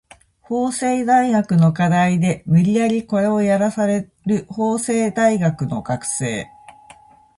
[0.41, 6.47] 法政大学の課題で無理やりコレをやらされる法政大学の学生